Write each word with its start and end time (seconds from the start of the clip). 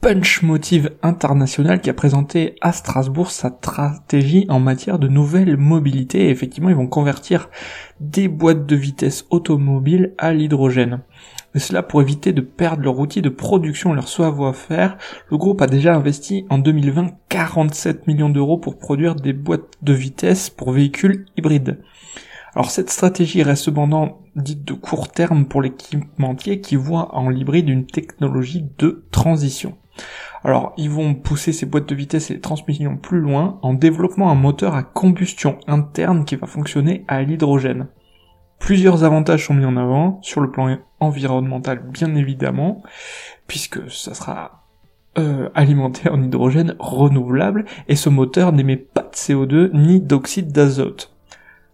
Punch 0.00 0.42
Motive 0.42 0.92
International 1.02 1.80
qui 1.80 1.90
a 1.90 1.94
présenté 1.94 2.54
à 2.60 2.70
Strasbourg 2.70 3.32
sa 3.32 3.48
stratégie 3.48 4.46
en 4.48 4.60
matière 4.60 5.00
de 5.00 5.08
nouvelles 5.08 5.56
mobilités. 5.56 6.30
effectivement, 6.30 6.68
ils 6.68 6.76
vont 6.76 6.86
convertir 6.86 7.50
des 7.98 8.28
boîtes 8.28 8.64
de 8.64 8.76
vitesse 8.76 9.26
automobiles 9.30 10.14
à 10.16 10.32
l'hydrogène. 10.32 11.00
Et 11.56 11.58
cela 11.58 11.82
pour 11.82 12.00
éviter 12.00 12.32
de 12.32 12.42
perdre 12.42 12.84
leur 12.84 12.96
outil 13.00 13.22
de 13.22 13.28
production, 13.28 13.92
leur 13.92 14.06
savoir-faire. 14.06 14.98
Le 15.32 15.36
groupe 15.36 15.62
a 15.62 15.66
déjà 15.66 15.96
investi 15.96 16.46
en 16.48 16.58
2020 16.58 17.08
47 17.28 18.06
millions 18.06 18.30
d'euros 18.30 18.58
pour 18.58 18.78
produire 18.78 19.16
des 19.16 19.32
boîtes 19.32 19.74
de 19.82 19.94
vitesse 19.94 20.48
pour 20.48 20.70
véhicules 20.70 21.26
hybrides. 21.36 21.82
Alors 22.54 22.70
cette 22.70 22.90
stratégie 22.90 23.42
reste 23.42 23.64
cependant 23.64 24.20
dite 24.36 24.64
de 24.64 24.74
court 24.74 25.08
terme 25.08 25.46
pour 25.46 25.60
l'équipementier 25.60 26.60
qui 26.60 26.76
voit 26.76 27.16
en 27.16 27.30
l'hybride 27.30 27.68
une 27.68 27.86
technologie 27.86 28.64
de 28.78 29.04
transition. 29.10 29.76
Alors, 30.44 30.72
ils 30.76 30.90
vont 30.90 31.14
pousser 31.14 31.52
ces 31.52 31.66
boîtes 31.66 31.88
de 31.88 31.94
vitesse 31.94 32.30
et 32.30 32.34
les 32.34 32.40
transmissions 32.40 32.96
plus 32.96 33.20
loin 33.20 33.58
en 33.62 33.74
développant 33.74 34.30
un 34.30 34.34
moteur 34.34 34.74
à 34.74 34.82
combustion 34.82 35.58
interne 35.66 36.24
qui 36.24 36.36
va 36.36 36.46
fonctionner 36.46 37.04
à 37.08 37.22
l'hydrogène. 37.22 37.88
Plusieurs 38.58 39.04
avantages 39.04 39.46
sont 39.46 39.54
mis 39.54 39.64
en 39.64 39.76
avant, 39.76 40.18
sur 40.22 40.40
le 40.40 40.50
plan 40.50 40.78
environnemental 41.00 41.80
bien 41.80 42.14
évidemment, 42.14 42.82
puisque 43.46 43.90
ça 43.90 44.14
sera 44.14 44.64
euh, 45.18 45.48
alimenté 45.54 46.08
en 46.08 46.22
hydrogène 46.22 46.76
renouvelable, 46.78 47.64
et 47.88 47.96
ce 47.96 48.08
moteur 48.08 48.52
n'émet 48.52 48.76
pas 48.76 49.02
de 49.02 49.16
CO2 49.16 49.70
ni 49.72 50.00
d'oxyde 50.00 50.52
d'azote. 50.52 51.12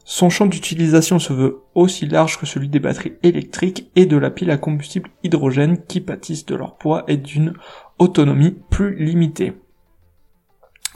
Son 0.07 0.29
champ 0.29 0.45
d'utilisation 0.45 1.19
se 1.19 1.33
veut 1.33 1.61
aussi 1.75 2.07
large 2.07 2.39
que 2.39 2.45
celui 2.45 2.69
des 2.69 2.79
batteries 2.79 3.15
électriques 3.23 3.91
et 3.97 4.05
de 4.05 4.19
la 4.19 4.31
pile 4.31 4.51
à 4.51 4.59
combustible 4.59 5.09
hydrogène 5.23 5.83
qui 5.83 6.03
pâtissent 6.03 6.45
de 6.45 6.55
leur 6.55 6.77
poids 6.77 7.05
et 7.09 7.17
d'une 7.17 7.55
autonomie 7.99 8.57
plus 8.71 8.97
limitée. 8.97 9.55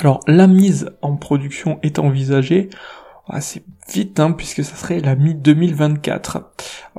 Alors 0.00 0.20
la 0.26 0.46
mise 0.46 0.90
en 1.02 1.16
production 1.16 1.78
est 1.82 1.98
envisagée 1.98 2.70
assez 3.28 3.64
vite 3.92 4.20
hein, 4.20 4.32
puisque 4.32 4.64
ça 4.64 4.76
serait 4.76 5.00
la 5.00 5.14
mi-2024. 5.14 6.42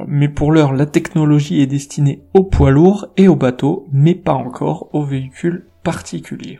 Mais 0.07 0.29
pour 0.29 0.51
l'heure, 0.51 0.73
la 0.73 0.85
technologie 0.85 1.61
est 1.61 1.67
destinée 1.67 2.23
aux 2.33 2.43
poids 2.43 2.71
lourds 2.71 3.07
et 3.17 3.27
aux 3.27 3.35
bateaux, 3.35 3.87
mais 3.91 4.15
pas 4.15 4.33
encore 4.33 4.89
aux 4.93 5.03
véhicules 5.03 5.67
particuliers. 5.83 6.59